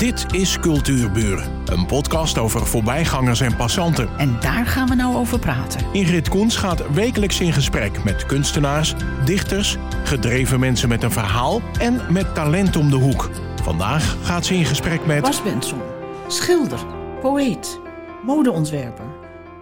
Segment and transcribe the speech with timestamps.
[0.00, 4.18] Dit is Cultuurburen, een podcast over voorbijgangers en passanten.
[4.18, 5.86] En daar gaan we nou over praten.
[5.92, 8.94] Ingrid Koens gaat wekelijks in gesprek met kunstenaars,
[9.24, 13.30] dichters, gedreven mensen met een verhaal en met talent om de hoek.
[13.62, 15.22] Vandaag gaat ze in gesprek met.
[15.22, 15.80] Bas Benson,
[16.28, 16.86] schilder,
[17.20, 17.80] poëet,
[18.24, 19.06] modeontwerper,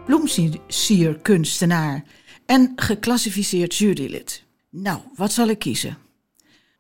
[0.06, 2.04] bloemsierkunstenaar
[2.46, 4.44] en geclassificeerd jurylid.
[4.70, 5.96] Nou, wat zal ik kiezen?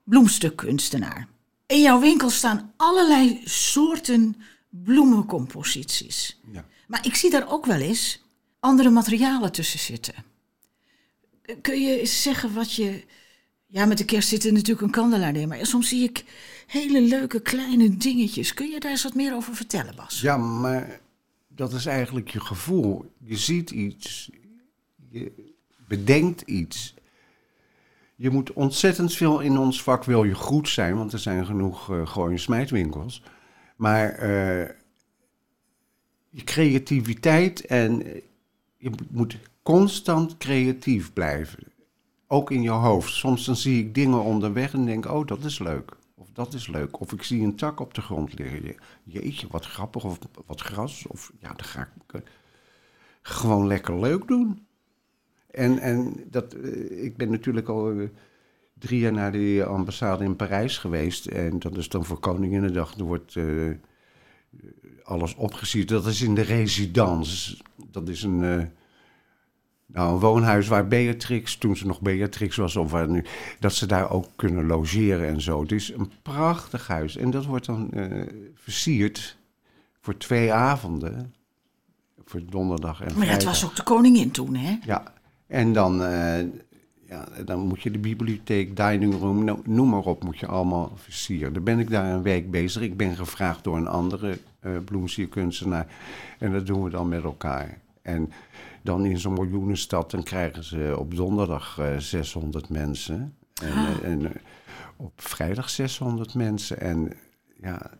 [0.04, 1.28] Bloemstukkunstenaar.
[1.68, 4.36] In jouw winkel staan allerlei soorten
[4.68, 6.40] bloemencomposities.
[6.52, 6.64] Ja.
[6.86, 8.22] Maar ik zie daar ook wel eens
[8.60, 10.14] andere materialen tussen zitten.
[11.60, 13.04] Kun je eens zeggen wat je.
[13.66, 16.24] Ja, met de kerst zit er natuurlijk een kandelaar in, maar soms zie ik
[16.66, 18.54] hele leuke kleine dingetjes.
[18.54, 20.20] Kun je daar eens wat meer over vertellen, Bas?
[20.20, 21.00] Ja, maar
[21.48, 23.12] dat is eigenlijk je gevoel.
[23.24, 24.30] Je ziet iets,
[25.10, 25.32] je
[25.88, 26.94] bedenkt iets.
[28.20, 31.90] Je moet ontzettend veel in ons vak wil je goed zijn, want er zijn genoeg
[31.90, 33.22] uh, smijtwinkels.
[33.76, 34.68] Maar eh,
[36.28, 38.22] je creativiteit en eh,
[38.76, 41.72] je moet constant creatief blijven.
[42.26, 43.12] Ook in je hoofd.
[43.12, 45.96] Soms dan zie ik dingen onderweg en denk, oh, dat is leuk.
[46.14, 47.00] Of dat is leuk.
[47.00, 48.64] Of ik zie een tak op de grond liggen.
[48.64, 50.04] Je- Jeetje, wat grappig.
[50.04, 51.06] Of wat gras.
[51.06, 52.22] Of ja, dan ga ik
[53.22, 54.66] gewoon lekker leuk doen.
[55.50, 58.08] En, en dat, eh, ik ben natuurlijk al eh,
[58.78, 61.26] drie jaar naar de ambassade in Parijs geweest.
[61.26, 62.94] En dat is dan voor Koninginnedag.
[62.94, 63.44] Er wordt eh,
[65.02, 65.88] alles opgesierd.
[65.88, 67.56] Dat is in de residence.
[67.90, 68.70] Dat is een,
[69.92, 73.24] nou, een woonhuis waar Beatrix, toen ze nog Beatrix was, of waar nu,
[73.58, 75.60] dat ze daar ook kunnen logeren en zo.
[75.60, 77.16] Het is een prachtig huis.
[77.16, 79.36] En dat wordt dan eh, versierd
[80.00, 81.34] voor twee avonden.
[82.24, 83.44] Voor donderdag en Maar het vrijdag.
[83.44, 84.76] was ook de koningin toen, hè?
[84.84, 85.12] Ja,
[85.48, 86.40] en dan, eh,
[87.08, 90.92] ja, dan moet je de bibliotheek, dining room, nou, noem maar op, moet je allemaal
[90.96, 91.52] versieren.
[91.52, 92.82] Dan ben ik daar een week bezig.
[92.82, 95.86] Ik ben gevraagd door een andere eh bloemsierkunstenaar.
[96.38, 97.78] En dat doen we dan met elkaar.
[98.02, 98.32] En
[98.82, 103.34] dan in zo'n miljoenenstad, dan krijgen ze op donderdag eh, 600 mensen.
[103.62, 104.02] En, Ah.
[104.02, 104.32] en
[104.96, 106.80] op vrijdag 600 mensen.
[106.80, 107.12] En,
[107.60, 107.90] ja,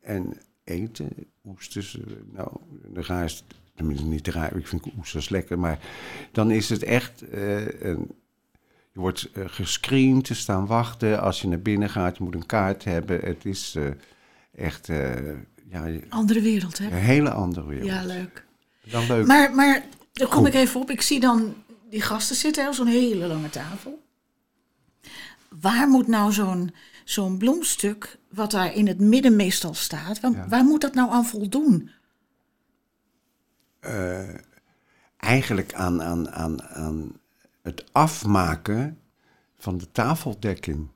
[0.00, 0.32] en
[0.64, 1.08] eten,
[1.44, 1.98] oesters,
[2.32, 2.50] nou,
[2.92, 3.32] de raar
[3.76, 5.78] tenminste niet raar, ik vind oesters lekker, maar
[6.32, 8.10] dan is het echt, eh, een,
[8.92, 11.20] je wordt eh, gescreend, te staan wachten.
[11.20, 13.20] Als je naar binnen gaat, je moet een kaart hebben.
[13.20, 13.84] Het is eh,
[14.54, 14.86] echt
[15.68, 16.88] ja, een Andere wereld, hè?
[16.88, 17.88] hele andere wereld.
[17.88, 18.44] Ja, leuk.
[18.90, 19.26] Dan leuk.
[19.26, 20.46] Maar, maar daar kom Goed.
[20.48, 20.90] ik even op.
[20.90, 21.54] Ik zie dan
[21.90, 24.02] die gasten zitten op zo'n hele lange tafel.
[25.60, 30.48] Waar moet nou zo'n zo'n bloemstuk, wat daar in het midden meestal staat, waar, Ja.
[30.48, 31.90] waar moet dat nou aan voldoen?
[33.86, 34.34] Eh,
[35.16, 37.12] eigenlijk aan, aan, aan, aan
[37.62, 38.98] het afmaken
[39.58, 40.88] van de tafeldekking.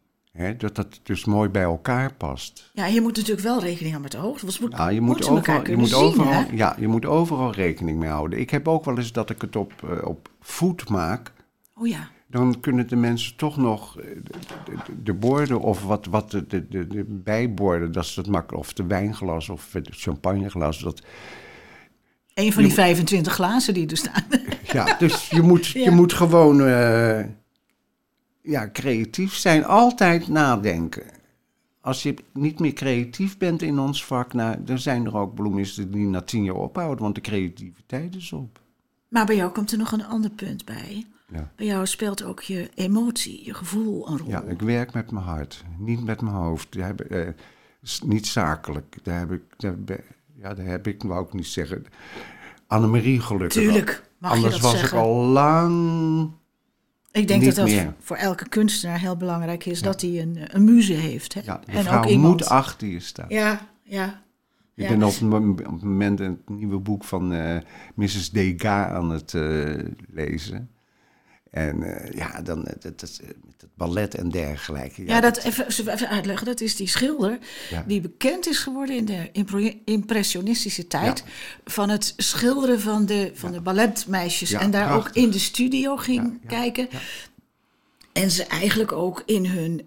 [0.59, 2.71] Dat dat dus mooi bij elkaar past.
[2.75, 4.47] Ja, je moet natuurlijk wel rekening houden met de hoogte.
[4.47, 6.47] Want moet, Ja, je moet, overal, je, moet zien, overal, hè?
[6.53, 8.39] ja, je moet overal rekening mee houden.
[8.39, 11.33] Ik heb ook wel eens dat ik het op, eh, op voet maak.
[11.75, 12.09] Oh ja.
[12.27, 16.47] Dan kunnen de mensen toch nog eh, de, de, de borden of wat, wat de,
[16.47, 18.65] de, de, de bijborden, dat is het makkelijk.
[18.65, 20.79] Of de wijnglas of het champagneglas.
[20.79, 21.03] Dat,
[22.35, 24.25] Een van die 25 glazen die er staan.
[24.73, 25.85] ja, dus je moet, Ja.
[25.85, 27.25] je moet gewoon eh,
[28.43, 29.65] ja, creatief zijn.
[29.65, 31.05] Altijd nadenken.
[31.81, 35.91] Als je niet meer creatief bent in ons vak, nou, dan zijn er ook bloemisten
[35.91, 38.61] die na tien jaar ophouden, want de creativiteit is op.
[39.09, 41.07] Maar bij jou komt er nog een ander punt bij.
[41.33, 41.53] Ja.
[41.57, 44.29] Bij jou speelt ook je emotie, je gevoel een rol.
[44.29, 46.75] Ja, ik werk met mijn hart, niet met mijn hoofd.
[46.75, 47.29] Heb, eh,
[48.05, 48.97] niet zakelijk.
[49.03, 49.75] Daar heb ik, daar,
[50.41, 51.85] ja, daar heb ik, wou ik niet zeggen.
[52.67, 53.63] Annemarie gelukkig.
[53.63, 54.99] Tuurlijk, mag Anders je dat was zeggen.
[54.99, 56.31] ik al lang.
[57.13, 57.95] Ik denk dat dat meer.
[58.01, 61.35] voor elke kunstenaar heel belangrijk is dat hij een, een muze heeft.
[61.35, 61.41] Hè?
[61.45, 62.41] Ja, en ook iemand.
[62.41, 63.27] moet achter je staan.
[63.29, 64.23] Ja, ja.
[64.75, 64.89] Ik ja.
[64.97, 67.57] ben op, het mom- op het moment het nieuwe boek van eh,
[67.95, 68.31] Mrs.
[68.31, 69.75] Degas aan het eh,
[70.09, 70.71] lezen.
[71.51, 75.05] En eh, ja, dan eh, dat, dat, eh, met het ballet en dergelijke.
[75.05, 76.47] Ja, dat even, uitleggen.
[76.47, 77.39] Dat is die schilder
[77.71, 77.85] Ja.
[77.87, 81.19] die bekend is geworden in de impressionistische tijd.
[81.27, 81.33] Ja.
[81.65, 84.51] Van het schilderen van de, van de balletmeisjes.
[84.51, 86.89] Ja, en daar ook in de studio ging Ja, ja, kijken.
[86.91, 86.99] ja.
[88.13, 89.83] En ze eigenlijk ook in hun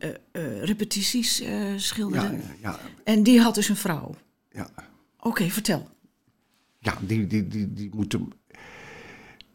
[0.61, 2.37] repetities ja, schilderde.
[2.61, 4.15] ja, En die had dus een vrouw.
[4.51, 4.69] ja.
[5.19, 5.89] Oké, vertel.
[6.79, 8.31] Ja, die, die, die, die moeten.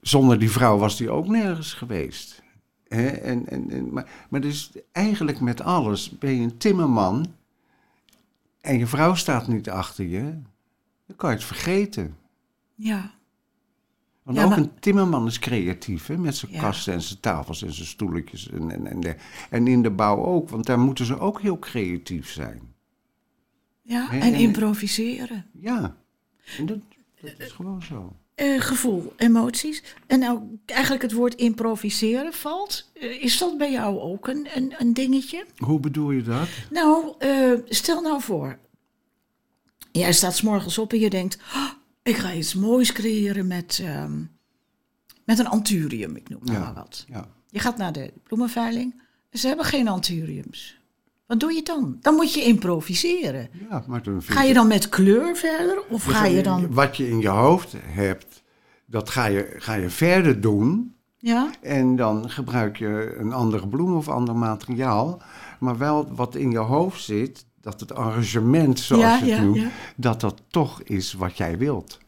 [0.09, 2.43] Zonder die vrouw was die ook nergens geweest.
[2.89, 6.19] En, en, en, maar, maar dus eigenlijk met alles.
[6.19, 7.27] Ben je een timmerman.
[8.61, 10.23] en je vrouw staat niet achter je.
[11.07, 12.17] dan kan je het vergeten.
[12.75, 13.11] Ja.
[14.23, 16.17] Want Ja, ook maar- een timmerman is creatief, hè?
[16.19, 16.61] met zijn Ja.
[16.61, 18.49] kasten en zijn tafels en zijn stoeltjes.
[18.51, 19.17] En, en, en, de-
[19.51, 22.75] en in de bouw ook, want daar moeten ze ook heel creatief zijn.
[23.83, 25.47] Ja, en en- improviseren.
[25.53, 25.97] Ja,
[26.59, 26.79] en dat,
[27.21, 28.17] dat is gewoon zo.
[28.39, 29.83] Eh, gevoel, emoties.
[30.07, 32.91] En nou, eigenlijk het woord improviseren valt.
[33.01, 35.45] Eh, is dat bij jou ook een, een, een dingetje?
[35.57, 36.49] Hoe bedoel je dat?
[36.71, 38.59] Nou, eh, stel nou voor.
[39.93, 41.39] Jij staat 's morgens op en je denkt...
[41.55, 41.71] "Ah,
[42.03, 44.23] ik ga iets moois creëren met, ehm,
[45.25, 46.59] met een anturium, ik noem Ja.
[46.59, 47.05] maar wat.
[47.09, 47.29] Ja.
[47.51, 49.03] Je gaat naar de bloemenveiling.
[49.33, 50.78] Ze hebben geen anturiums.
[51.29, 51.97] Wat doe je dan?
[52.01, 53.49] Dan moet je improviseren.
[53.71, 55.83] ja, maar dan Ga je dan met kleur verder?
[55.89, 56.73] Of Dus ga je dan...
[56.73, 58.43] Wat je in je hoofd hebt,
[58.87, 60.95] dat ga je, ga je verder doen.
[61.19, 61.51] Ja?
[61.61, 65.23] En dan gebruik je een andere bloem of ander materiaal.
[65.61, 69.43] Maar wel wat in je hoofd zit, dat het arrangement, zoals Ja, je het ja,
[69.43, 69.69] noemt, ja.
[69.97, 71.99] dat dat toch is wat jij wilt.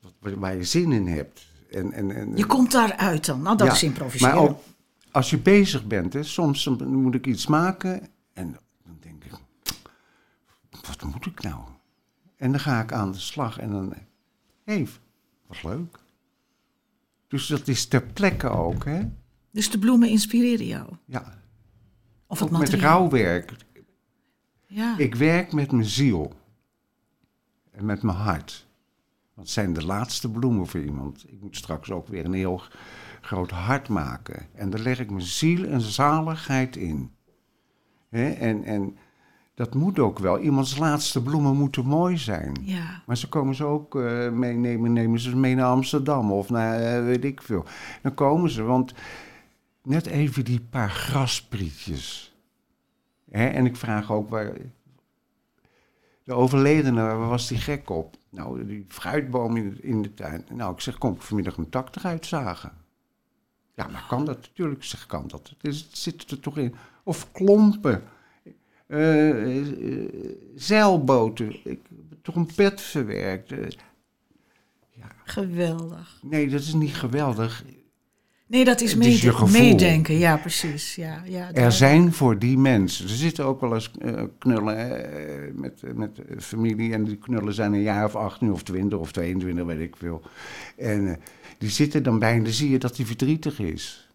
[0.00, 1.46] Wat, waar je zin in hebt.
[1.70, 3.42] En, en, en, Je komt daaruit dan.
[3.42, 4.34] Nou, dat is improviseren.
[4.34, 4.58] Maar ook
[5.10, 9.32] als je bezig bent, hè, soms moet ik iets maken en dan denk ik,
[10.70, 11.60] wat moet ik nou?
[12.36, 13.92] En dan ga ik aan de slag en dan,
[14.64, 14.88] hé, hey,
[15.46, 15.98] wat leuk.
[17.28, 19.08] Dus dat is ter plekke ook, hè?
[19.50, 20.96] Dus de bloemen inspireren jou.
[21.04, 21.42] Ja,
[22.26, 23.56] Of het ook met rouwwerk.
[24.66, 24.98] Ja.
[24.98, 26.32] Ik werk met mijn ziel
[27.70, 28.66] en met mijn hart.
[29.34, 31.24] Want het zijn de laatste bloemen voor iemand.
[31.32, 32.62] Ik moet straks ook weer een heel
[33.20, 34.46] groot hart maken.
[34.54, 37.15] En daar leg ik mijn ziel en zaligheid in.
[38.08, 38.96] Hè, En, en
[39.54, 40.38] dat moet ook wel.
[40.40, 42.56] Iemands laatste bloemen moeten mooi zijn.
[42.62, 43.02] ja.
[43.06, 47.04] Maar ze komen ze ook eh, meenemen, nemen ze mee naar Amsterdam of naar eh,
[47.04, 47.64] weet ik veel.
[48.02, 48.94] Dan komen ze, want
[49.82, 52.34] net even die paar grasprietjes.
[53.30, 53.46] Hè?
[53.46, 54.52] En ik vraag ook waar.
[56.24, 58.16] De overledene, waar was die gek op?
[58.30, 60.44] Nou, die fruitboom in de, in de tuin.
[60.52, 62.72] Nou, ik zeg, kom ik vanmiddag een tak eruit zagen?
[63.74, 64.36] Ja, maar kan dat?
[64.40, 65.48] Natuurlijk zeg kan dat.
[65.48, 66.74] Het, is, het zit er toch in.
[67.06, 68.02] Of klompen.
[68.86, 69.34] Eh,
[70.54, 71.56] zeilboten.
[71.64, 71.80] Ik
[72.22, 73.52] trompet verwerkt.
[73.52, 73.58] Eh,
[75.24, 76.18] Geweldig.
[76.22, 77.64] nee, dat is niet geweldig.
[78.46, 80.18] Nee, dat is, Het is meedenken.
[80.18, 80.94] Ja, precies.
[80.94, 83.04] Ja, ja, Er zijn voor die mensen.
[83.08, 83.90] Er zitten ook wel eens
[84.38, 84.76] knullen
[85.54, 86.92] met, met familie.
[86.92, 90.22] En die knullen zijn een jaar of 18 of 20 of 22, weet ik veel.
[90.76, 91.20] En
[91.58, 94.05] die zitten dan bij en dan zie je dat hij verdrietig is.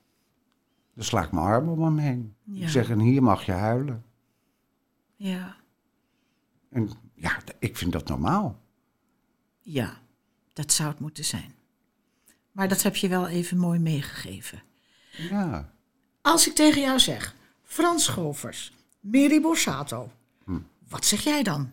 [1.02, 2.36] Dan sla ik mijn arm om hem heen.
[2.44, 2.64] Ja.
[2.64, 4.04] Ik zeg, en hier mag je huilen.
[5.16, 5.56] Ja.
[6.70, 8.60] En ja, ik vind dat normaal.
[9.62, 9.98] ja,
[10.54, 11.54] dat zou het moeten zijn.
[12.52, 14.62] Maar dat heb je wel even mooi meegegeven.
[15.12, 15.74] Ja.
[16.22, 20.12] Als ik tegen jou zeg, Frans Govers, Mary Borsato,
[20.44, 20.60] Hm.
[20.88, 21.72] wat zeg jij dan?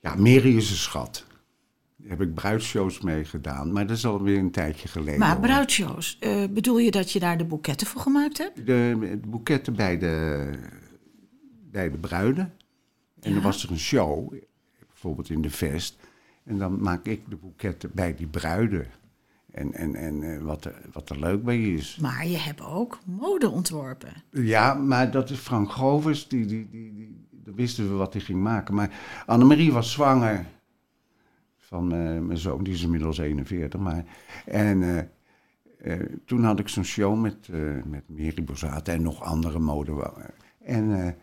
[0.00, 1.24] Ja, Mary is een schat.
[2.00, 5.18] Daar heb ik bruidsshows mee gedaan, maar dat is alweer een tijdje geleden.
[5.18, 5.40] Maar hoor.
[5.40, 8.56] bruidshows, eh, bedoel je dat je daar de boeketten voor gemaakt hebt?
[8.56, 10.50] De, de boeketten bij de,
[11.70, 12.52] bij de bruiden.
[13.20, 13.34] En Ja.
[13.34, 14.32] dan was er een show,
[14.88, 15.96] bijvoorbeeld in de vest.
[16.44, 18.86] En dan maak ik de boeketten bij die bruiden.
[19.52, 21.98] En, en, en eh, wat, er, wat er leuk bij is.
[22.00, 24.12] Maar je hebt ook mode ontworpen.
[24.30, 28.42] Ja, maar dat is Frank Govers, die, die, die, die, wisten we wat hij ging
[28.42, 28.74] maken.
[28.74, 28.90] Maar
[29.26, 30.46] Annemarie was zwanger
[31.70, 33.80] van eh, mijn zoon, die is inmiddels 41.
[33.80, 34.04] Maar,
[34.46, 34.98] en eh,
[35.92, 37.48] eh, toen had ik zo'n show met,
[37.84, 40.12] met Mary Bozate en nog andere mode.
[40.64, 41.16] En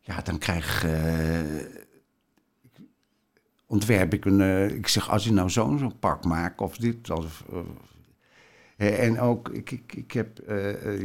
[0.00, 0.90] ja, dan krijg ik
[3.66, 4.70] ontwerp ik een...
[4.76, 7.10] ik zeg, als je nou zo'n zo'n pak maakt of dit...
[7.10, 7.44] Of,
[8.76, 10.40] en ook, ik, ik, ik heb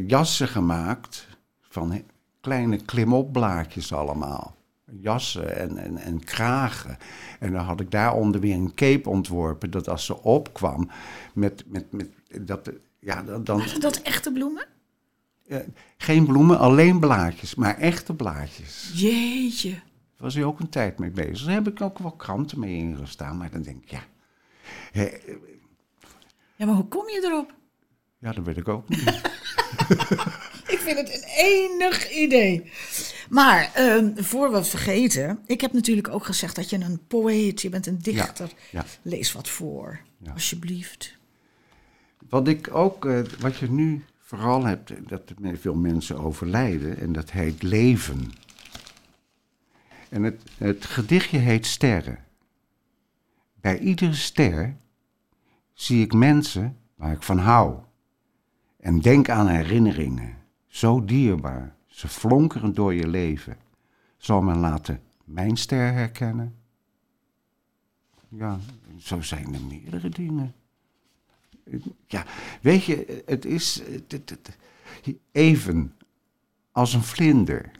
[0.08, 1.28] jassen gemaakt
[1.62, 2.04] van
[2.42, 4.59] kleine klimopblaadjes allemaal.
[5.02, 6.98] Jassen en, en, en kragen.
[7.40, 10.90] En dan had ik daaronder weer een cape ontworpen, dat als ze opkwam,
[11.34, 12.10] met, met, met
[12.42, 14.66] dat, ja, dan, dan Waren dat echte bloemen?
[15.98, 18.92] geen bloemen, alleen blaadjes, maar echte blaadjes.
[18.94, 19.70] Jeetje.
[19.70, 21.46] Daar was hij ook een tijd mee bezig.
[21.46, 24.02] Daar heb ik ook wel kranten mee ingestaan, maar dan denk ik, ja,
[26.56, 27.54] Ja, maar hoe kom je erop?
[28.18, 29.22] ja, dat weet ik ook niet.
[30.90, 32.72] Ik vind het een enig idee.
[33.30, 37.70] Maar ehm, voor we vergeten, ik heb natuurlijk ook gezegd dat je een poëet, je
[37.70, 38.52] bent een dichter.
[38.72, 38.86] ja.
[39.02, 40.32] Lees wat voor, Ja.
[40.32, 41.18] alsjeblieft.
[42.30, 45.22] Wat ik ook, eh, wat je nu vooral hebt, dat
[45.54, 48.32] veel mensen overlijden, en dat heet leven.
[50.10, 52.24] En het, het gedichtje heet Sterren.
[53.62, 54.76] Bij iedere ster
[55.74, 57.76] zie ik mensen waar ik van hou.
[58.80, 60.38] En denk aan herinneringen,
[60.70, 63.58] zo dierbaar, ze flonkeren door je leven.
[64.18, 66.56] Zal men laten mijn ster herkennen?
[68.28, 68.60] Ja,
[68.98, 70.54] zo zijn er meerdere dingen.
[72.06, 72.26] Ja,
[72.62, 73.82] weet je, het is
[75.32, 75.96] even
[76.72, 77.72] als een vlinder.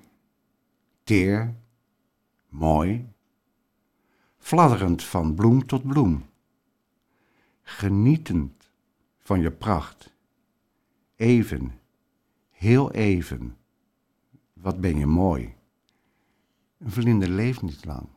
[1.04, 1.56] Teer,
[2.50, 3.08] mooi,
[4.38, 6.26] fladderend van bloem tot bloem.
[7.62, 8.70] Genietend
[9.20, 10.14] van je pracht.
[11.16, 11.79] Even,
[12.60, 13.58] heel even,
[14.54, 15.56] wat ben je mooi.
[16.78, 18.08] Een vlinder leeft niet lang.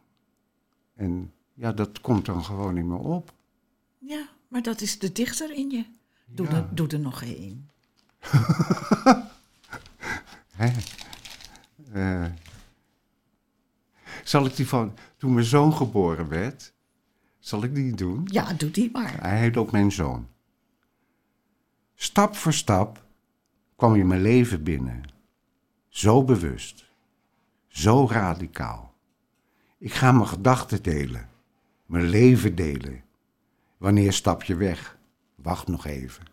[0.95, 3.33] En ja, dat komt dan gewoon niet meer op.
[3.99, 5.85] Ja, maar dat is de dichter in je.
[6.27, 6.53] Doe, Ja.
[6.53, 7.69] er, doe er nog één.
[11.93, 12.25] Eh,
[14.25, 16.73] zal ik die van, toen mijn zoon geboren werd,
[17.39, 18.21] zal ik die doen?
[18.25, 19.21] Ja, doe die maar.
[19.21, 20.29] Hij heet ook mijn zoon.
[21.95, 23.02] Stap voor stap
[23.83, 25.03] kwam je mijn leven binnen.
[25.89, 26.91] Zo bewust.
[27.69, 28.95] Zo radicaal.
[29.79, 31.29] Ik ga mijn gedachten delen.
[31.87, 33.03] Mijn leven delen.
[33.77, 34.99] Wanneer stap je weg?
[35.35, 36.25] Wacht nog even.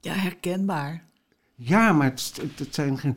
[0.00, 1.04] Ja, herkenbaar.
[1.54, 3.16] Ja, maar het, het- het zijn geen.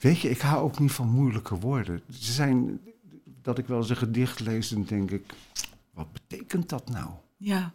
[0.00, 2.02] Weet je, ik hou ook niet van moeilijke woorden.
[2.10, 2.80] Ze zijn.
[3.42, 5.34] Dat ik wel eens een gedicht lees en denk ik.
[5.90, 7.10] Wat betekent dat nou?
[7.36, 7.72] Ja.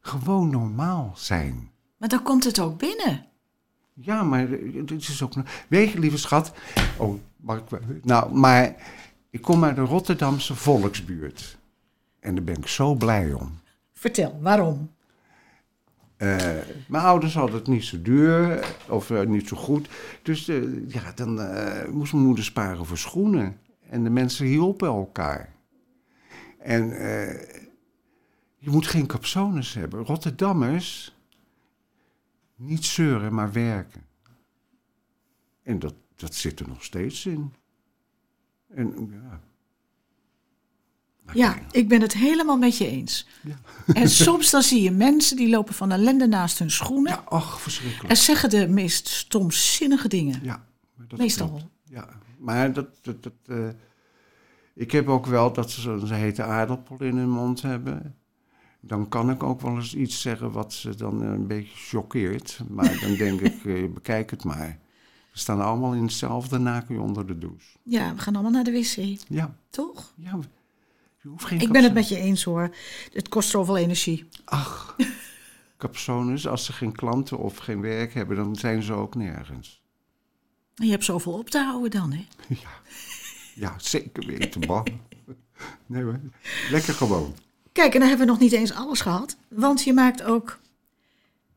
[0.00, 1.70] Gewoon normaal zijn.
[2.04, 3.26] Maar dan komt het ook binnen.
[3.92, 4.48] Ja, maar
[4.84, 5.32] dit is ook.
[5.68, 6.52] Weet je, lieve schat.
[6.96, 8.04] Oh, mag ik.
[8.04, 8.74] Nou, maar.
[9.30, 11.58] Ik kom uit de Rotterdamse volksbuurt.
[12.20, 13.58] En daar ben ik zo blij om.
[13.92, 14.90] Vertel, waarom?
[16.16, 16.36] Eh,
[16.88, 19.88] mijn ouders hadden het niet zo duur of eh, niet zo goed.
[20.22, 23.58] Dus eh, ja, dan eh, moest mijn moeder sparen voor schoenen.
[23.88, 25.54] En de mensen hielpen elkaar.
[26.58, 27.62] En eh,
[28.58, 30.04] je moet geen capsones hebben.
[30.04, 31.13] Rotterdammers,
[32.56, 34.06] niet zeuren, maar werken.
[35.62, 37.54] En dat, dat zit er nog steeds in.
[38.68, 39.40] En ja.
[41.32, 43.26] Ja, ik ben het helemaal met je eens.
[43.86, 47.12] En soms dan zie je mensen die lopen van ellende naast hun schoenen.
[47.12, 48.08] Ja, ach, verschrikkelijk.
[48.10, 50.40] En zeggen de meest stomzinnige dingen.
[50.42, 50.66] Ja,
[51.08, 51.48] dat Meestal.
[51.48, 51.66] klopt.
[51.84, 52.08] Ja,
[52.38, 53.68] maar dat, dat, dat, eh,
[54.74, 58.16] ik heb ook wel dat ze zo'n hete aardappel in hun mond hebben.
[58.86, 62.60] Dan kan ik ook wel eens iets zeggen wat ze dan eh, een beetje choqueert.
[62.68, 64.78] Maar dan denk ik, eh, bekijk het maar.
[65.32, 67.76] We staan allemaal in hetzelfde naken onder de douche.
[67.82, 70.12] Ja, we gaan allemaal naar de wc, Ja, toch?
[70.16, 70.38] ja.
[71.22, 72.74] Je hoeft geen Ik ben het met je eens hoor.
[73.12, 74.28] Het kost zoveel energie.
[74.44, 74.96] Ach,
[75.78, 79.82] capsones, als ze geen klanten of geen werk hebben, dan zijn ze ook nergens.
[80.74, 82.26] En je hebt zoveel op te houden dan, hè?
[82.62, 82.70] Ja,
[83.54, 84.86] ja zeker weten, man.
[85.86, 86.04] Nee
[86.70, 87.34] lekker gewoon.
[87.74, 89.36] Kijk, en dan hebben we nog niet eens alles gehad.
[89.48, 90.58] Want je maakt ook...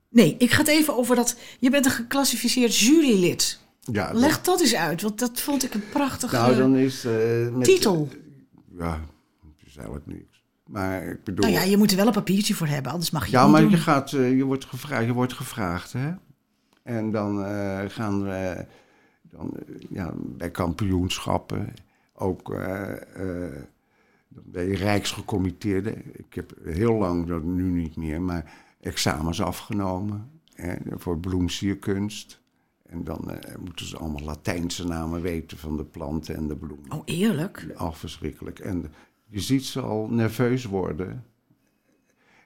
[0.09, 1.38] Nee, ik ga het even over dat...
[1.59, 3.59] Je bent een geclassificeerd jurylid.
[3.91, 7.05] Ja, dat- Leg dat eens uit, want dat vond ik een prachtige Nou, dan is...
[7.05, 8.09] eh, met, titel.
[8.77, 8.91] Ja,
[9.57, 10.43] het is eigenlijk niks.
[10.65, 11.45] Maar ik bedoel...
[11.50, 13.63] Nou ja, je moet er wel een papiertje voor hebben, anders mag je Ja, maar
[13.69, 16.12] je, gaat, eh, je, wordt gevraagd, je wordt gevraagd, hè.
[16.83, 18.65] En dan eh, gaan we...
[19.21, 19.53] Dan,
[19.89, 21.74] ja, bij kampioenschappen
[22.13, 22.55] ook...
[24.44, 25.91] ben je rijksgecommitteerde.
[26.13, 30.29] Ik heb heel lang, dat nu niet meer, maar examens afgenomen.
[30.53, 32.41] Hè, voor bloemsierkunst.
[32.84, 36.91] En dan eh, moeten ze allemaal Latijnse namen weten van de planten en de bloemen.
[36.91, 37.67] Oh, eerlijk?
[37.75, 38.60] Al verschrikkelijk.
[38.60, 38.94] En
[39.25, 41.25] je ziet ze al nerveus worden.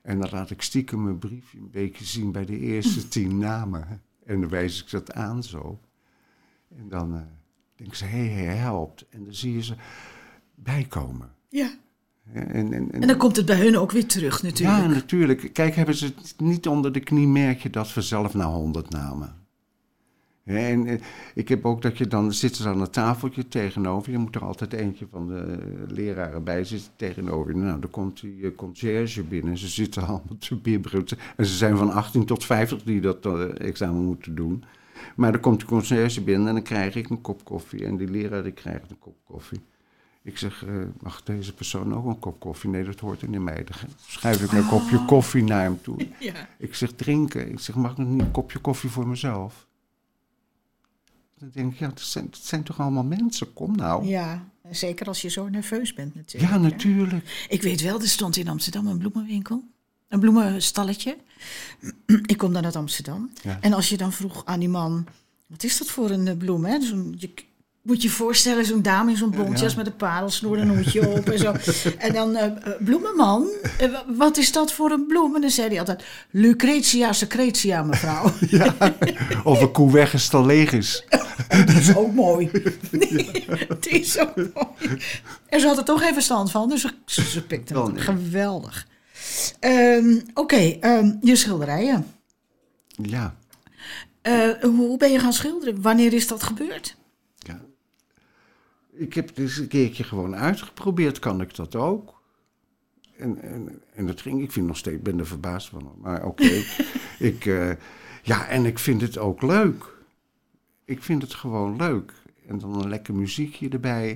[0.02, 4.02] En dan laat ik stiekem mijn briefje een beetje zien bij de eerste tien namen.
[4.26, 5.80] En dan wijs ik dat aan zo.
[6.76, 7.22] En dan eh
[7.76, 9.06] denk ze, hé, hey, hij helpt.
[9.10, 9.76] En dan zie je ze
[10.56, 11.36] bijkomen.
[11.52, 11.70] Ja.
[12.34, 14.82] En, en, en, En dan komt het bij hun ook weer terug natuurlijk.
[14.82, 15.50] ja, natuurlijk.
[15.54, 19.36] Kijk, hebben ze het niet onder de knie, merk je dat vanzelf na honderd namen.
[20.44, 21.00] En, eh,
[21.34, 24.12] ik heb ook dat je dan zitten ze aan het tafeltje tegenover.
[24.12, 27.58] Je moet er altijd eentje van de leraren bij zitten tegenover.
[27.58, 29.58] Nou, dan komt die eh, conciërge binnen.
[29.58, 31.06] Ze zitten allemaal te bibberen.
[31.36, 34.64] En ze zijn van 18 tot 50 die dat eh, examen moeten doen.
[35.16, 37.86] Maar dan komt de conciërge binnen en dan krijg ik een kop koffie.
[37.86, 39.62] En die leraar die krijgt een kop koffie.
[40.24, 42.70] Ik zeg, eh, mag deze persoon ook een kop koffie?
[42.70, 43.64] Nee, dat hoort er niet mee.
[43.64, 43.76] Dan
[44.06, 46.08] schuif ik een kopje koffie naar hem toe.
[46.20, 46.50] Ja.
[46.58, 47.52] Ik zeg, drinken.
[47.52, 49.68] Ik zeg, mag ik niet een kopje koffie voor mezelf?
[51.38, 53.54] Dan denk ik, ja, het zijn, het zijn toch allemaal mensen?
[53.54, 54.06] Kom nou.
[54.06, 56.54] Ja, zeker als je zo nerveus bent natuurlijk.
[56.54, 56.64] Ja, hè.
[56.70, 57.48] natuurlijk.
[57.50, 59.64] Ik weet wel, er stond in Amsterdam een bloemenwinkel.
[60.08, 61.18] Een bloemenstalletje.
[62.26, 63.32] Ik kom dan uit Amsterdam.
[63.42, 63.58] Ja.
[63.62, 65.08] En als je dan vroeg aan die man...
[65.48, 66.82] Wat is dat voor een eh, bloem, hè?
[66.82, 67.34] Zo'n, je
[67.82, 71.30] moet je voorstellen, zo'n dame in zo'n bontjas met een parelsnoer en een hoedje op
[71.30, 71.54] en zo.
[71.98, 73.48] En dan, eh, bloemenman,
[73.78, 75.36] eh, wa- wat is dat voor een bloem?
[75.36, 78.32] En dan zei hij altijd, Lucretia secretia, mevrouw.
[79.44, 81.04] Of een koe weg is dan leeg is.
[81.66, 82.52] Die is ook mooi.
[83.80, 84.50] Die is ook mooi.
[85.50, 88.02] En ze had er toch even stand van, dus ze, pikte het nee.
[88.02, 88.88] Geweldig.
[89.60, 92.06] Ehm, Oké, ehm, je schilderijen.
[92.88, 93.36] Ja.
[94.22, 95.82] Eh, hoe ben je gaan schilderen?
[95.82, 96.96] Wanneer is dat gebeurd?
[99.02, 102.22] Ik heb het eens een keertje gewoon uitgeprobeerd, kan ik dat ook?
[103.18, 106.64] En, en, en dat ging, ik vind nog steeds, ben er verbaasd van, maar oké.
[107.30, 107.72] ik, eh,
[108.24, 110.00] ja, en ik vind het ook leuk.
[110.86, 112.14] Ik vind het gewoon leuk.
[112.48, 114.10] En dan een lekker muziekje erbij.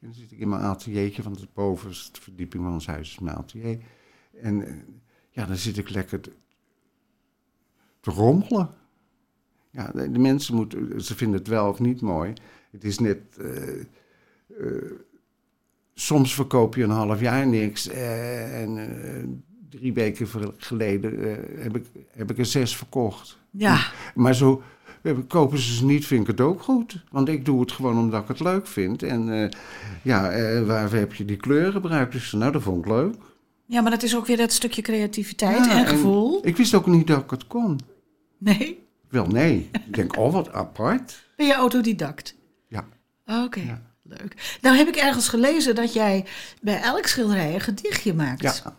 [0.00, 3.18] En dan zit ik in mijn ateliertje, want het bovenste verdieping van ons huis is
[3.18, 3.78] mijn atelier.
[4.40, 4.74] En eh,
[5.30, 6.32] ja, dan zit ik lekker te,
[8.00, 8.70] te rommelen.
[9.70, 12.32] Ja, de, de mensen moeten, ze vinden het wel of niet mooi.
[12.70, 13.84] Het is net, eh,
[14.48, 14.66] eh,
[15.94, 17.88] soms verkoop je een half jaar niks.
[17.88, 19.24] eh, en eh,
[19.70, 21.18] drie weken geleden
[21.58, 23.38] heb, ik, heb ik er zes verkocht.
[23.50, 23.78] Ja,
[24.14, 24.62] Maar zo
[25.28, 27.04] kopen ze ze niet, vind ik het ook goed.
[27.10, 29.02] Want ik doe het gewoon omdat ik het leuk vind.
[29.02, 29.50] En
[30.02, 30.22] ja,
[30.64, 32.12] waarvoor heb je die kleuren gebruikt?
[32.12, 33.14] Dus nou, dat vond ik leuk.
[33.66, 36.46] ja, maar dat is ook weer dat stukje creativiteit Ja, en gevoel.
[36.46, 37.78] Ik wist ook niet dat ik het kon.
[38.38, 39.68] Nee, Wel, nee.
[39.72, 41.28] Ik denk, oh, wat apart.
[41.36, 42.36] ben je autodidact?
[42.68, 42.84] Ja.
[43.44, 43.82] Oké, Ja.
[44.08, 44.58] Leuk.
[44.60, 46.24] Nou heb ik ergens gelezen dat jij
[46.60, 48.42] bij elk schilderij een gedichtje maakt.
[48.42, 48.76] Ja,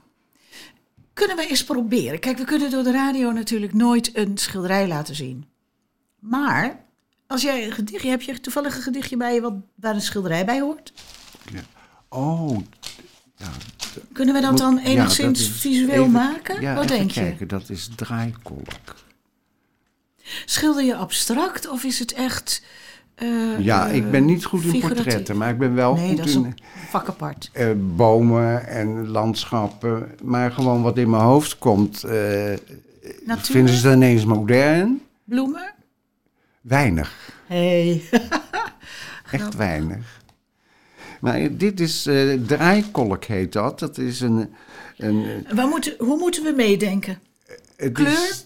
[1.14, 2.20] Kunnen we eens proberen?
[2.20, 5.46] Kijk, we kunnen door de radio natuurlijk nooit een schilderij laten zien.
[6.20, 6.86] Maar
[7.28, 10.46] als jij een gedichtje, heb je toevallig een gedichtje bij je wat, waar een schilderij
[10.46, 10.94] bij hoort?
[11.54, 11.62] ja.
[12.10, 12.58] Oh,
[13.36, 13.52] ja.
[14.14, 16.62] Kunnen we dat Moet- dan ja, enigszins dat visueel even- maken?
[16.62, 17.20] Ja, wat denk je?
[17.22, 18.96] kijken, dat is draaikolk.
[20.46, 22.62] Schilder je abstract of is het echt.
[23.18, 26.26] Eh, Ja, ik ben niet goed in portretten, maar ik ben wel Nee, goed dat
[26.26, 26.54] is in
[26.90, 27.50] vak apart.
[27.54, 30.12] eh, bomen en landschappen.
[30.24, 35.02] Maar gewoon wat in mijn hoofd komt, Natuur, vinden ze dan ineens modern?
[35.24, 35.74] bloemen.
[36.62, 37.34] Weinig.
[37.48, 38.02] Hey.
[39.32, 40.22] Echt weinig.
[41.22, 42.10] Maar dit is
[42.48, 43.80] draaikolk heet dat.
[43.80, 44.54] Dat is een...
[44.98, 47.20] een Waar moeten, hoe moeten we meedenken?
[47.78, 48.08] het Kleur?
[48.12, 48.46] is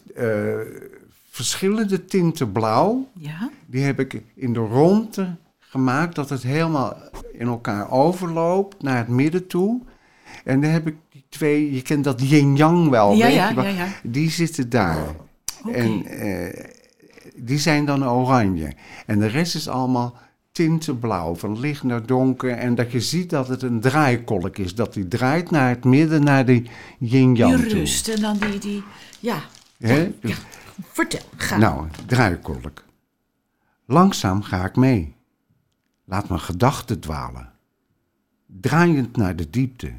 [1.30, 3.08] verschillende tinten blauw.
[3.20, 3.50] Ja.
[3.72, 6.98] Die heb ik in de ronde gemaakt dat het helemaal
[7.34, 9.82] in elkaar overloopt naar het midden toe.
[10.44, 13.56] En dan heb ik die twee, je kent dat yin-yang wel, Ja, weet ja, je
[13.56, 13.64] wel?
[13.64, 13.88] ja, ja.
[14.04, 14.98] Die zitten daar.
[15.72, 16.66] En eh,
[17.36, 18.74] die zijn dan oranje.
[19.06, 20.16] En de rest is allemaal
[20.52, 22.50] tintenblauw, van licht naar donker.
[22.52, 24.76] En dat je ziet dat het een draaikolk is.
[24.76, 26.70] Dat die draait naar het midden, naar die
[27.00, 28.60] yin-yang Die rust en dan die.
[28.60, 28.84] die
[29.20, 29.38] ja.
[29.78, 30.12] Hè?
[30.22, 30.36] ja.
[30.92, 31.58] Vertel, ga.
[31.58, 32.84] Nou, draaikolk.
[33.92, 35.16] Langzaam ga ik mee.
[36.06, 37.52] Laat mijn gedachten dwalen.
[38.46, 39.94] Draaiend naar de diepte.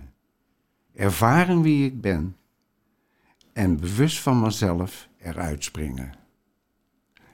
[0.94, 2.36] Ervaren wie ik ben.
[3.52, 6.12] En bewust van mezelf eruit springen.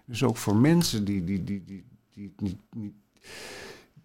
[0.05, 2.95] Dus ook voor mensen die, die, die, die, die, niet, niet,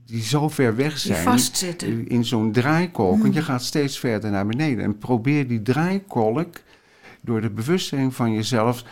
[0.05, 1.23] die zo ver weg die zijn.
[1.23, 2.07] vastzitten.
[2.07, 3.21] In zo'n draaikolk.
[3.21, 4.83] Want je gaat steeds verder naar beneden.
[4.83, 6.61] En probeer die draaikolk
[7.21, 8.83] door de bewustzijn van jezelf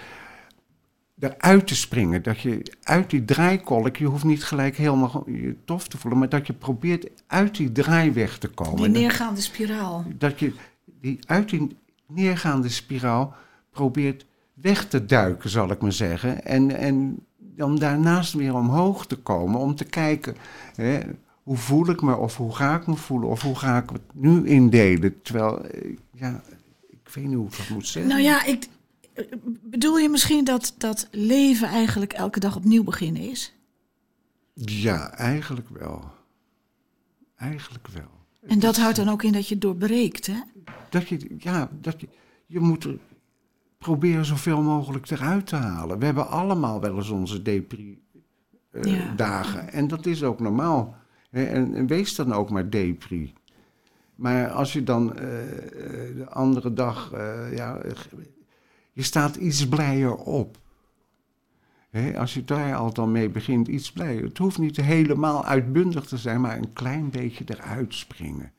[1.21, 2.23] eruit te springen.
[2.23, 6.29] Dat je uit die draaikolk, je hoeft niet gelijk helemaal je tof te voelen, maar
[6.29, 8.77] dat je probeert uit die draai weg te komen.
[8.77, 10.05] Die neergaande spiraal.
[10.17, 10.53] dat je
[10.85, 13.33] die uit die neergaande spiraal
[13.69, 16.45] probeert weg te duiken, zal ik maar zeggen.
[16.45, 20.35] En, en dan daarnaast weer omhoog te komen om te kijken,
[20.75, 20.99] hè,
[21.43, 24.01] hoe voel ik me of hoe ga ik me voelen of hoe ga ik het
[24.13, 25.21] nu indelen.
[25.21, 26.41] Terwijl, eh, ja,
[26.89, 28.11] ik weet niet hoe ik dat moet zeggen.
[28.11, 28.67] Nou ja, ik,
[29.63, 33.53] bedoel je misschien dat, dat leven eigenlijk elke dag opnieuw beginnen is?
[34.53, 36.11] Ja, eigenlijk wel.
[37.35, 38.19] Eigenlijk wel.
[38.47, 40.41] En dat houdt dan ook in dat je het doorbreekt, hè?
[40.89, 42.07] Dat je, ja, dat je,
[42.45, 42.97] je moet er
[43.77, 45.99] proberen zoveel mogelijk eruit te halen.
[45.99, 49.65] We hebben allemaal wel eens onze depri-dagen.
[49.65, 49.69] Ja.
[49.69, 50.95] En dat is ook normaal.
[51.29, 53.33] En, en wees dan ook maar depri.
[54.15, 55.47] Maar als je dan eh, eh,
[56.15, 57.91] de andere dag, eh, ja, eh,
[58.91, 60.57] je staat iets blijer op.
[62.15, 64.23] Als je daar al dan mee begint, iets blijer.
[64.23, 68.51] Het hoeft niet helemaal uitbundig te zijn, maar een klein beetje eruit springen.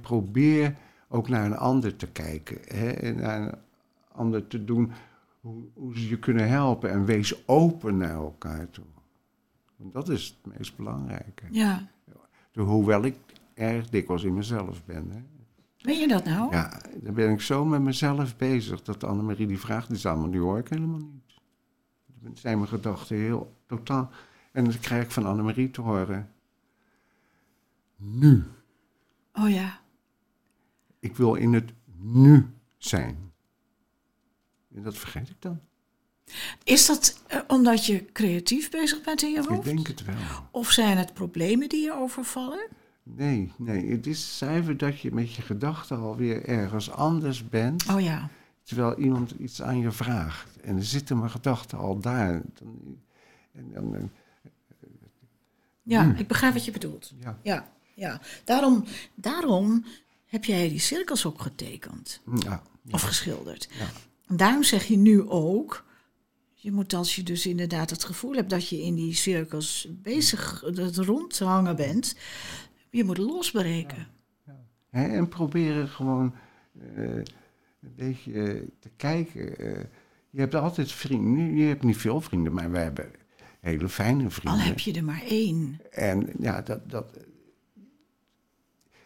[0.00, 0.76] Probeer
[1.08, 2.68] ook naar een ander te kijken.
[2.68, 3.58] En naar een
[4.12, 4.92] ander te doen
[5.40, 6.90] hoe, hoe ze je kunnen helpen.
[6.90, 8.84] En wees open naar elkaar toe.
[9.76, 11.44] Want dat is het meest belangrijke.
[11.50, 11.88] Ja.
[12.54, 13.16] Hoewel ik
[13.54, 15.26] erg dikwijls in mezelf ben.
[15.82, 16.50] Ben je dat nou?
[16.52, 20.30] Ja, dan ben ik zo met mezelf bezig dat Annemarie die vraagt, die is allemaal,
[20.30, 21.34] die hoor ik helemaal niet.
[22.06, 24.10] Dan zijn mijn gedachten heel totaal.
[24.52, 26.32] En dan krijg ik van Annemarie te horen,
[27.96, 28.44] nu.
[29.32, 29.80] Oh ja.
[31.00, 32.46] Ik wil in het nu
[32.78, 33.32] zijn.
[34.74, 35.60] En dat vergeet ik dan.
[36.64, 39.64] Is dat eh, omdat je creatief bezig bent in je Ik hoofd?
[39.64, 40.16] denk het wel.
[40.50, 42.66] Of zijn het problemen die je overvallen?
[43.02, 47.88] Nee, nee, het is zuiver dat je met je gedachten alweer ergens anders bent.
[47.88, 48.28] Oh ja.
[48.62, 50.60] Terwijl iemand iets aan je vraagt.
[50.60, 52.42] En er zitten mijn gedachten al daar.
[52.54, 52.98] Dan,
[53.52, 54.02] en dan, eh,
[55.82, 57.12] Ja, ik begrijp wat je bedoelt.
[57.18, 57.38] Ja.
[57.42, 58.20] Ja, ja.
[58.44, 58.84] Daarom,
[59.14, 59.84] daarom
[60.26, 62.20] heb jij die cirkels ook getekend.
[62.34, 62.62] Ja.
[62.90, 63.68] Of geschilderd.
[63.78, 63.86] Ja.
[64.26, 65.84] En daarom zeg je nu ook...
[66.54, 70.64] Je moet als je dus inderdaad het gevoel hebt dat je in die cirkels bezig
[70.74, 72.16] dat rondhangen bent...
[72.92, 74.06] Je moet losbreken.
[74.90, 76.34] Hè, en proberen gewoon
[76.94, 79.58] eh, een beetje eh, te kijken.
[79.58, 79.84] eh,
[80.30, 81.56] je hebt altijd vrienden.
[81.56, 83.10] Je hebt niet veel vrienden, maar wij hebben
[83.60, 84.60] hele fijne Al vrienden.
[84.60, 85.80] heb je er maar één.
[85.90, 87.18] En ja, dat, dat.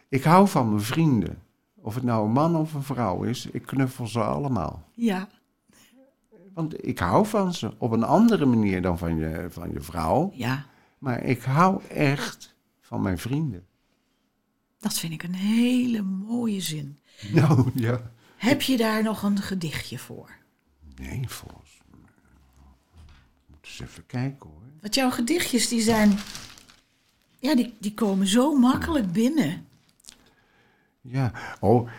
[0.09, 1.41] Ik hou van mijn vrienden.
[1.75, 4.89] Of het nou een man of een vrouw is, ik knuffel ze allemaal.
[4.93, 5.29] Ja,
[6.53, 7.71] Want ik hou van ze.
[7.77, 10.31] Op een andere manier dan van je, van je vrouw.
[10.33, 10.65] ja.
[10.97, 13.65] Maar ik hou echt van mijn vrienden.
[14.79, 16.99] Dat vind ik een hele mooie zin.
[17.33, 18.11] Nou ja.
[18.37, 20.29] Heb je daar nog een gedichtje voor?
[20.95, 21.99] Nee, volgens mij.
[23.47, 24.61] Moet eens even kijken hoor.
[24.81, 26.17] Want jouw gedichtjes die zijn...
[27.39, 29.65] Ja, die, die komen zo makkelijk binnen.
[31.01, 31.89] Ja, oh.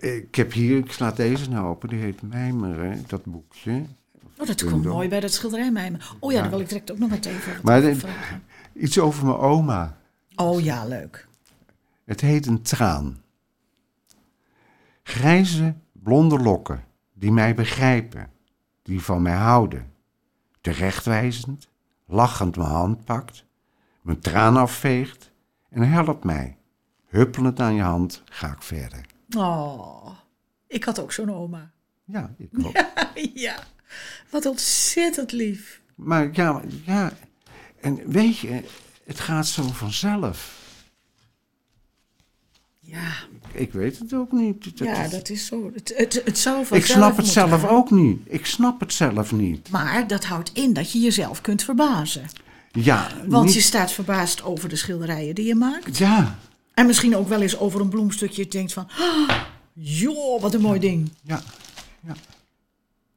[0.00, 3.84] Ik heb hier, ik sla deze nou open, die heet Mijmeren, dat boekje.
[4.36, 5.92] Oh, dat komt mooi bij dat schilderij mij.
[6.18, 6.42] Oh ja, Ja.
[6.42, 8.40] daar wil ik direct ook nog wat even wat Maar.
[8.74, 10.00] Iets over mijn oma.
[10.36, 11.28] Oh ja, leuk.
[12.04, 13.22] Het heet een traan.
[15.02, 18.30] Grijze, blonde lokken, die mij begrijpen,
[18.82, 19.92] die van mij houden.
[20.60, 21.68] Terechtwijzend,
[22.06, 23.44] lachend mijn hand pakt,
[24.02, 25.32] mijn traan afveegt
[25.68, 26.56] en helpt mij.
[27.06, 29.06] Huppelend aan je hand ga ik verder.
[29.36, 30.10] Oh,
[30.66, 31.70] ik had ook zo'n oma.
[32.04, 32.84] Ja, ik ook.
[33.34, 33.56] ja,
[34.30, 35.80] wat ontzettend lief.
[35.94, 37.12] Maar ja, ja,
[37.80, 38.64] en weet je,
[39.04, 40.60] het gaat zo vanzelf.
[42.80, 43.12] Ja,
[43.52, 44.78] Ik weet het ook niet.
[44.78, 45.70] Dat ja is- dat is zo.
[45.74, 47.68] Het, het, het zou ik vanzelf snap het zelf gaan.
[47.70, 48.20] ook niet.
[48.24, 49.68] Ik snap het zelf niet.
[49.70, 52.24] Maar dat houdt in dat je jezelf kunt verbazen.
[52.72, 55.98] Ja, Want niet- je staat verbaasd over de schilderijen die je maakt.
[55.98, 56.38] ja,
[56.74, 58.42] En misschien ook wel eens over een bloemstukje.
[58.42, 59.40] Je denkt van, ah,
[59.72, 61.10] joh, wat een mooi ding.
[61.22, 61.42] ja,
[62.06, 62.14] ja,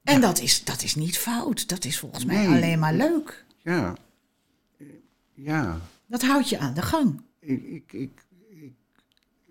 [0.03, 1.67] En dat is, dat is niet fout.
[1.67, 3.45] Dat is volgens mij alleen maar leuk.
[3.63, 3.93] ja.
[5.35, 7.21] Ja, Dat houdt je aan de gang.
[7.39, 8.73] ik, ik, ik, ik-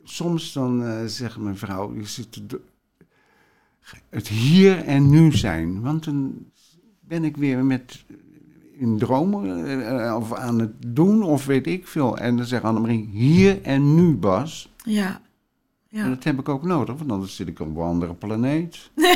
[0.05, 2.41] soms dan eh, zegt mijn vrouw, je zit
[4.11, 5.81] het hier en nu zijn.
[5.81, 6.35] Want dan
[7.01, 8.05] ben ik weer met
[8.79, 12.19] in dromen eh, of aan het doen of weet ik veel.
[12.19, 14.73] En dan zegt Annemarie, hier en nu Bas.
[14.85, 15.21] Ja.
[15.91, 16.09] En ja.
[16.09, 18.91] dat heb ik ook nodig, want anders zit ik op een andere planeet.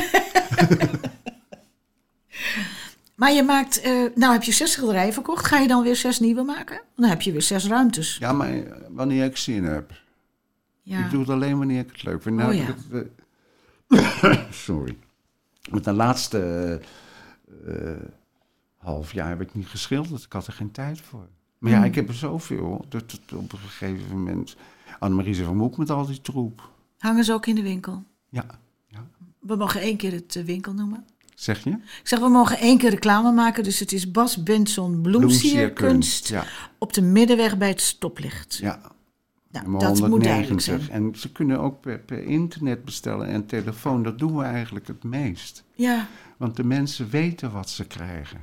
[3.19, 5.45] Maar je maakt, eh, nou heb je zes schilderijen verkocht.
[5.45, 6.81] Ga je dan weer zes nieuwe maken?
[6.95, 8.17] Dan heb je weer zes ruimtes.
[8.17, 9.91] Ja, maar eh, wanneer ik zin heb.
[10.81, 11.05] Ja.
[11.05, 12.35] Ik doe het alleen wanneer ik het leuk vind.
[12.35, 12.75] Nou, Oh ja.
[13.89, 14.97] eh, sorry.
[15.71, 16.81] Met de laatste
[17.67, 17.91] eh,
[18.77, 20.23] half jaar heb ik niet geschilderd.
[20.23, 21.27] Ik had er geen tijd voor.
[21.57, 21.79] Maar Hmm.
[21.81, 22.85] ja, ik heb er zoveel.
[22.89, 24.55] Dat, dat op een gegeven moment...
[24.99, 26.69] Annemarie zei van, moet ik met al die troep?
[26.97, 28.03] Hangen ze ook in de winkel?
[28.29, 28.45] Ja,
[28.87, 29.07] ja.
[29.39, 31.05] We mogen één keer het winkel noemen.
[31.39, 31.69] Zeg je?
[31.69, 33.63] Ik zeg, we mogen één keer reclame maken.
[33.63, 36.45] Dus het is Bas Benson Bloemsierkunst Ja,
[36.77, 38.57] op de middenweg bij het stoplicht.
[38.61, 38.81] ja.
[39.51, 40.79] Nou, dat moet duidelijk zijn.
[40.79, 40.89] 190.
[40.89, 44.03] En ze kunnen ook per, per internet bestellen en telefoon.
[44.03, 45.63] Dat doen we eigenlijk het meest.
[45.75, 48.39] Ja, Want de mensen weten wat ze krijgen.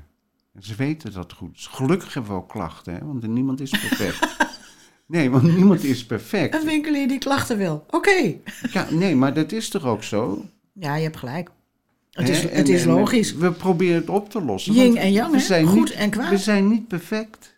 [0.55, 1.67] En ze weten dat goed.
[1.71, 3.05] Gelukkig hebben we ook klachten, hè?
[3.05, 4.37] want niemand is perfect.
[5.07, 6.55] nee, want niemand is perfect.
[6.55, 7.85] een winkelier die klachten wil.
[7.91, 8.35] Oké.
[8.73, 10.45] Ja, nee, maar dat is toch ook zo?
[10.73, 11.51] Ja, je hebt gelijk.
[12.17, 12.33] Het Hè?
[12.33, 13.35] is, En- het is en logisch.
[13.35, 14.73] We proberen het op te lossen.
[14.75, 15.43] Yin want en yang, we hè?
[15.43, 16.29] zijn Goed niet- en kwaad.
[16.31, 17.55] We zijn niet perfect.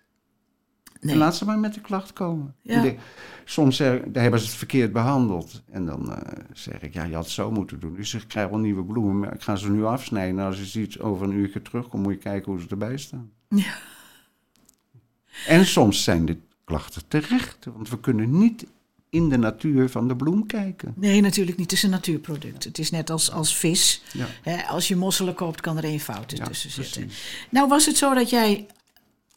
[1.01, 1.13] Nee.
[1.13, 2.55] En laat ze maar met de klacht komen.
[2.63, 2.93] Ja.
[3.45, 5.63] Soms zeg- daar hebben ze het verkeerd behandeld.
[5.71, 7.95] En dan eh, zeg ik, ja, je had het zo moeten doen.
[7.95, 10.39] Dus ik krijg wel nieuwe bloemen, maar ik ga ze nu afsnijden.
[10.39, 13.31] En als je ziet over een uurtje terugkomt, moet je kijken hoe ze erbij staan.
[13.49, 13.75] Ja.
[15.47, 18.67] En soms zijn de klachten terecht, want we kunnen niet
[19.11, 20.93] in de natuur van de bloem kijken.
[20.97, 21.71] Nee, natuurlijk niet.
[21.71, 22.65] Het is een natuurproduct.
[22.65, 24.03] Het is net als, als vis.
[24.45, 24.61] Ja.
[24.69, 27.11] Als je mosselen koopt, kan er één fout Ja, tussen zitten.
[27.51, 28.67] Nou, was het zo dat jij.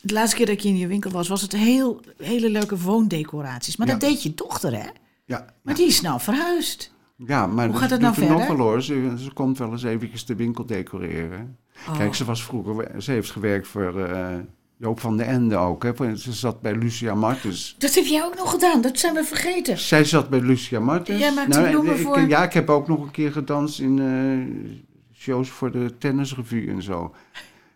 [0.02, 3.76] De laatste keer dat ik in je winkel was, was het heel, hele leuke woondecoraties.
[3.76, 4.90] Maar dat deed je dochter, hè?
[5.26, 6.92] Ja, Maar die is nou verhuisd.
[7.18, 8.58] ja maar Hoe gaat het nou er nog verder?
[8.58, 8.82] wel hoor.
[8.82, 11.58] Ze, ze komt wel eens eventjes de winkel decoreren.
[11.88, 11.98] Oh.
[11.98, 14.36] Kijk, ze was vroeger, ze heeft gewerkt voor eh,
[14.82, 15.84] Joop van den Ende ook.
[15.84, 16.16] Hè.
[16.16, 17.76] Ze zat bij Lucia Martens.
[17.78, 18.82] Dat heb jij ook nog gedaan.
[18.82, 19.78] Dat zijn we vergeten.
[19.78, 21.20] Zij zat bij Lucia Martens.
[21.20, 24.00] Jij maakt de bloemen ik- voor- Ja, ik heb ook nog een keer gedanst in
[24.00, 27.16] eh, shows voor de tennisrevue en zo.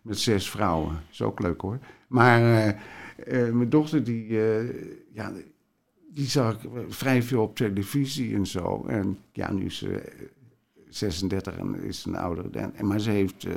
[0.01, 1.03] Met zes vrouwen.
[1.11, 1.79] Is ook leuk hoor.
[2.07, 4.33] Maar eh, eh, mijn dochter, die,
[5.13, 5.31] ja,
[6.11, 8.85] die zag ik vrij veel op televisie en zo.
[8.87, 10.25] En ja, nu is ze eh,
[10.89, 12.49] 36 en is een oudere.
[12.75, 13.47] En, maar ze heeft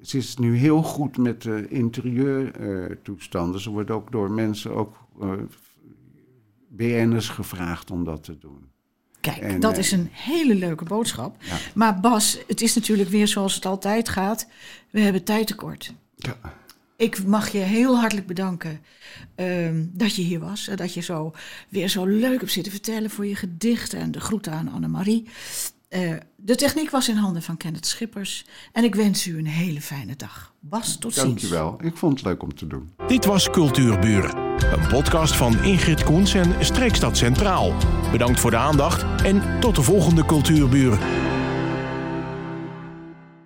[0.00, 3.60] ze is nu heel goed met de interieurtoestanden.
[3.60, 5.32] ze wordt ook door mensen, ook uh,
[6.68, 8.70] BN'ers gevraagd om dat te doen.
[9.20, 11.36] Kijk, En, dat eh, is een hele leuke boodschap.
[11.42, 11.56] Ja.
[11.74, 14.48] Maar Bas, het is natuurlijk weer zoals het altijd gaat.
[14.90, 15.94] We hebben tijd tekort.
[16.16, 16.36] Ja.
[16.96, 18.80] Ik mag je heel hartelijk bedanken
[19.34, 20.68] ehm, dat je hier was.
[20.68, 21.32] En dat je zo
[21.68, 23.98] weer zo leuk hebt zitten vertellen voor je gedichten.
[23.98, 25.28] En de groeten aan Annemarie.
[25.88, 28.44] Eh de techniek was in handen van Kenneth Schippers.
[28.72, 30.54] En ik wens u een hele fijne dag.
[30.60, 31.26] Bas, tot ziens.
[31.26, 31.78] Dankjewel.
[31.82, 32.90] Ik vond het leuk om te doen.
[33.06, 34.36] Dit was Cultuurburen,
[34.72, 37.74] een podcast van Ingrid Koens en Streekstad Centraal.
[38.10, 40.98] Bedankt voor de aandacht en tot de volgende Cultuurburen.